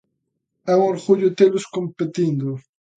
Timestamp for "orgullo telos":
0.93-1.65